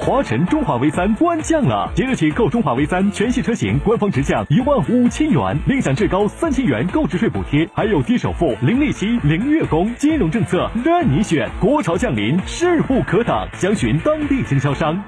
[0.00, 11.48] 华晨中华 V 三官降了，即日起购中华 V 三全系车型，官方直降一万五千元，另享至高三千元购置税补贴，还有低首付、零利息、零月供，金融政策任你选。
[11.60, 15.00] 国潮降临，势不可挡，详询当地经销商。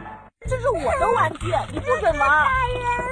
[0.46, 2.28] 这是我的玩具，你不准玩。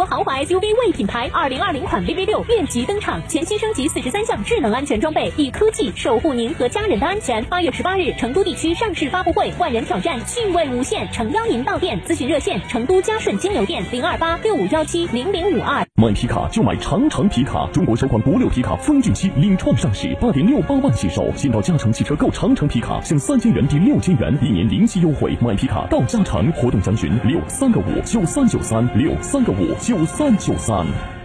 [0.00, 7.44] 国豪华 SUV 魏品牌二零二零款 VV 六面级登场，全新升级四十三项智能安全装备，以科技守护您和家人的安全。
[7.44, 15.86] 八月十八日，成都地区上市发布会，万人挑战，趣味无限，诚邀您到店咨询热线：成都嘉顺金牛店零二八六五幺七零零五二。
[16.00, 21.30] 买皮卡就买长城皮卡，中国首款国六皮卡风骏七领创上市，八点六八万起售。
[21.36, 25.36] 先到嘉诚汽车购长城皮卡，享三千元抵六千元，一年零息优惠。
[25.42, 31.19] 买皮卡到嘉诚，活动详询六三个五九三九三六三个五九三九三。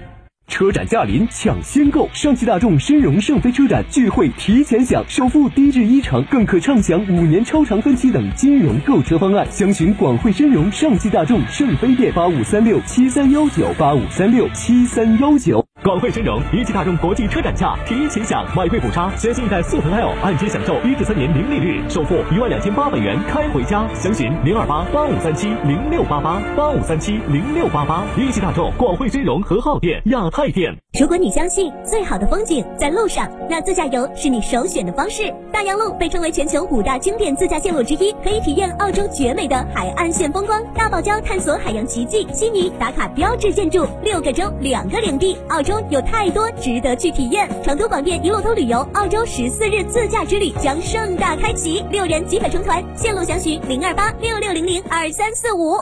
[0.48, 2.10] 车展驾临，抢先购！
[2.14, 9.46] 上汽大众申荣圣飞车展聚会提前享，首付低至一成，更可畅享五年超长分期等金融购车方案。
[9.52, 15.65] 详询广汇申荣上汽大众圣飞店八五三六七三幺九八五三六七三幺九。
[15.86, 23.88] 广汇申荣一汽大众国际车展价提前享，买贵补差，全新一代速腾 L 按揭享受一至三年零利率，首付一万两千八百元开回家。
[23.94, 28.04] 详询零二八八五三七零六八八八五三七零六八八。
[28.18, 30.28] 一汽大众广汇申荣和浩店亚。
[30.32, 30.76] 太店。
[31.00, 35.32] 如果你相信最好的风景在路上，那自驾游是你首选的方式。
[35.52, 40.64] 大洋路被称为全球五大经典自驾线路之一，可以体验澳洲绝美的海岸线风光。
[40.74, 47.50] 大堡礁探索海洋奇迹，悉尼打卡标志建筑，六个州两个领地，澳洲有太多值得去体验。
[47.64, 55.80] 成都广电一路通旅游澳洲十四日自驾之旅将盛大开启，六人即可成团，线路详询零二八六六零零二三四五。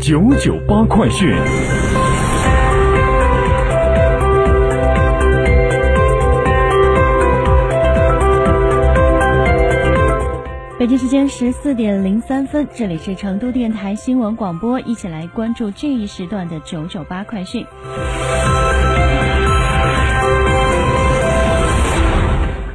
[0.00, 1.32] 九九八快讯。
[10.82, 17.64] 北京时间十四点零三分，这里是成都电台新闻广播，一起来关注这一时段的九九八快讯。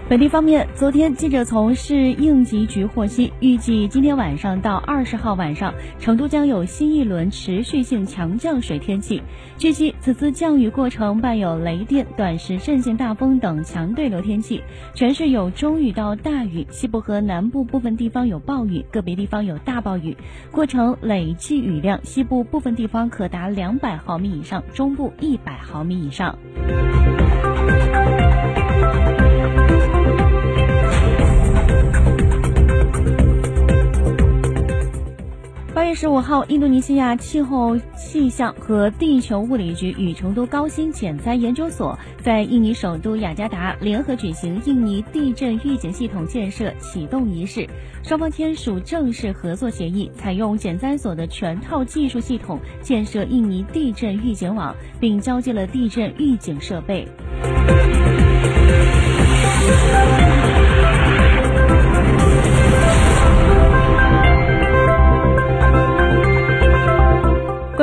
[0.09, 9.21] 本地方面，昨天记者从市应急局获悉，预计今天晚上到二十号晚上，成都将有新一轮持续性强降水天气。
[9.57, 14.63] 据悉，此次降雨过程伴有雷电、短时阵性大风等强对流天气，
[14.93, 20.15] 全市有中雨到大雨，西部和南部部分地方有暴雨，个别地方有大暴雨。
[20.51, 26.33] 过程累计雨量，西部部分地方可达两百毫米以上，中部一百毫米以上。
[35.99, 47.67] 十五号，印度尼西亚气候气象和地球物理局与成都高新减灾研究所在印尼首都雅加达联合举行印尼地震预警系统建设启动仪式，
[48.03, 57.07] 双方签署正式合作协议，采用减灾所的全套技术系统建设印尼地震预警网，并交接了地震预警设备。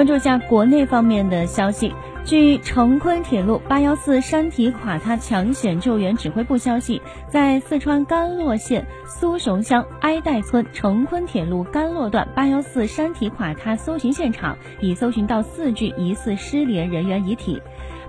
[0.05, 1.95] 关注一下国内方面的消息。
[2.27, 17.63] 据成昆铁路八幺四山体垮塌抢险救援指挥部消息，在四川甘洛县苏雄乡埃代村成昆铁路甘洛段八幺四山体垮塌搜寻现场，已搜寻到四具疑似失联人员遗体。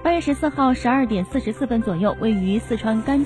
[0.03, 3.23] 八月十四号十二点四十四分左右，位于四川甘。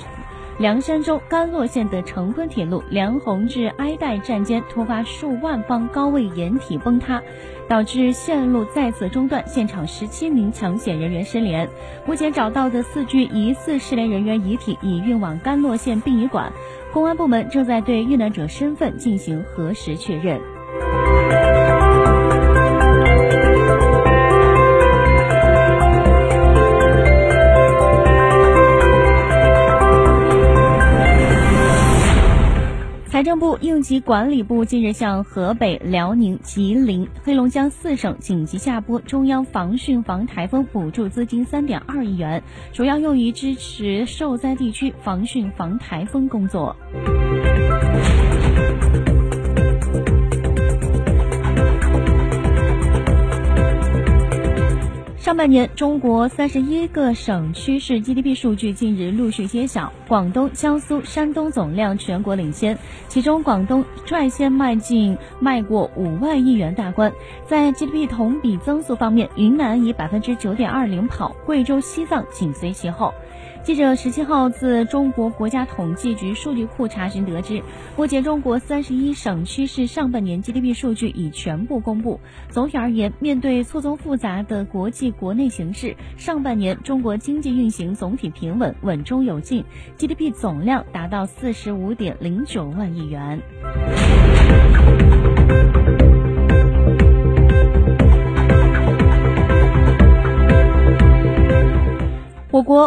[0.60, 7.24] 凉山州甘洛县的成昆铁路梁洪至哀岱站间突发数万方高位掩体崩塌，
[7.70, 11.66] 导致线路再次中断，现场十七名抢险人员失联。
[12.06, 16.52] 目前找到的四具疑似失联人员遗体已运往甘洛县殡仪馆，
[16.92, 20.42] 公安部门正在对遇难者身份进行核实确认。
[33.20, 46.74] 财政部、应急管理部近日向河北、辽宁、吉林、黑龙江四省紧急下拨中央防汛防台风补助资金三点二亿元，主要用于支持受灾地区防汛防台风工作。
[55.30, 62.76] 上半年，中国三十一个省区市 GDP 数据近日陆续揭晓，广东、江苏、山东总量全国领先，
[63.08, 67.14] 其中广东率先迈进迈过五万亿元大关。
[67.46, 73.14] 在 GDP 同比增速方面，云南以百分之九点二零跑，贵州、西藏紧随其后。
[73.64, 77.62] 记者十七号自中国国家统计局数据库查询得知，
[77.96, 82.20] 目前中国三十一省区市上半年 GDP 数据已全部公布。
[82.50, 89.64] 总体而言，面对错综复杂的国际国内形势，上半年中国经济运行总体平稳，稳中有进
[89.98, 93.40] ，GDP 总量达到四十五点零九万亿元。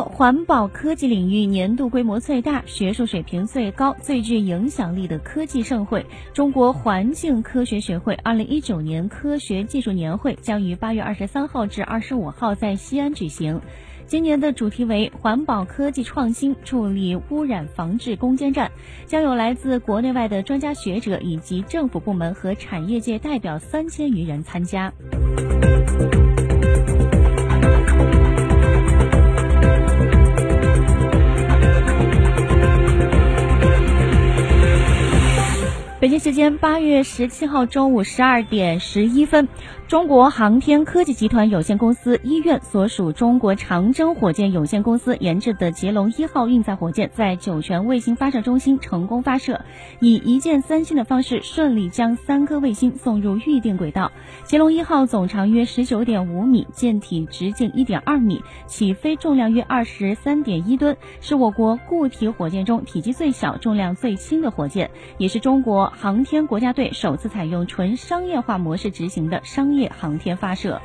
[0.00, 13.60] 环保科技领域年度规模最大、学术水平最高、最具影响力的科技盛会——中国环境科学学会二零一九年科学技术年会将于八月二十三号至二十五号在西安举行。
[14.06, 18.70] 今年的主题为“环保科技创新，助力污染防治攻坚战”，
[19.06, 24.92] 将有来自国内外的专家学者以及政府部门和产业界代表三千余人参加。
[36.22, 39.48] 时间八月十七号中午十二点十一分。
[39.88, 49.62] 中国航天科技集团有限公司医院所属中国长征火箭有限公司研制的捷龙一号运载火箭在酒泉卫星发射中心成功发射，
[50.00, 54.12] 以一箭三星的方式顺利将三颗卫星送入预定轨道。
[54.44, 64.88] 捷龙一号总长约十九点五米，舰体直径一点二米，起飞重量约二十三点一吨，是我国固体火箭中体积最小、重量最轻的火箭，
[65.18, 69.90] 也是中国航航天国家队首次采用纯商业化模式执行的商业。
[69.98, 70.78] 航天发射。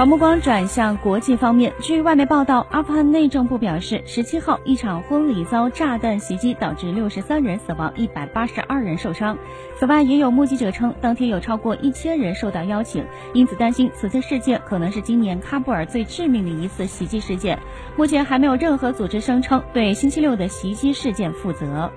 [0.00, 9.36] 把目光转向国际方面，据外媒报道，阿富汗内政部表示，十七号一场婚礼遭炸弹袭击，导致六十三人死亡，一百八十二人受伤。
[9.78, 13.04] 此外，也有目击者称，当天有超过一千人受到邀请，
[13.34, 17.58] 因此担心此次事件可能是今年喀布尔最致命的一次袭击事件。
[17.94, 21.92] 目前还没有任何组织声称对星期六的袭击事件负责。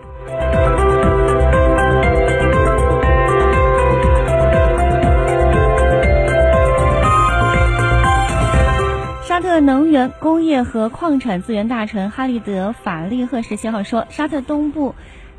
[9.60, 14.96] 能源、工业和矿产资源大臣哈利德·法利赫十七号说，沙特东部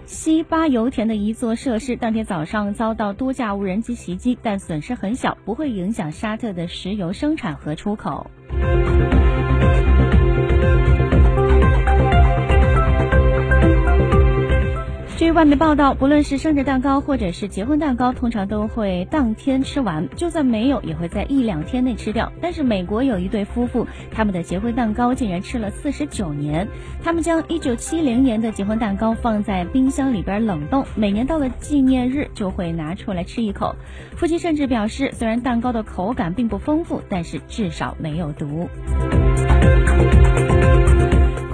[0.06, 8.30] 西巴油田的一座设施当天早上遭到多架无人机袭击，但损失很小，不会影响沙特的石油生产和出口。
[15.25, 22.31] 据外媒报道，不论是生日蛋糕或者是结婚蛋糕，通常都会当天吃完，就算没有，也会在一两天内吃掉。
[22.43, 26.69] 但是美国有一对夫妇，他们的结婚蛋糕竟然吃了四十九年。
[27.02, 33.76] 他们将一九七零年的结婚蛋糕放在冰箱里边冷冻，每年到了纪念日就会拿出来吃一口。
[34.16, 38.69] 夫妻甚至表示，虽然蛋糕的口感并不丰富，但是至少没有毒。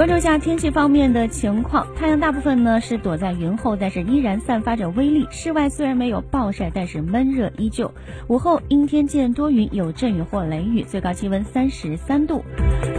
[0.00, 5.28] 关注一下天气方面的情况，太阳大部分呢是躲在云后，但是依然散发着威力。
[5.30, 7.92] 室外虽然没有暴晒，但是闷热依旧。
[8.26, 12.42] 午后阴天见多云，有阵雨或雷雨，最高气温三十三度。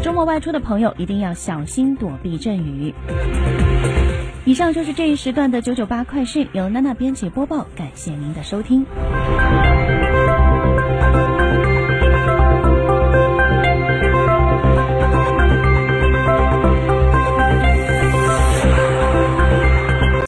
[0.04, 2.94] 周末外出的朋友一定要小心躲避阵雨。
[4.46, 8.86] 以上就是这一时段的九九八快讯，由娜娜编辑播报，感谢您的收听。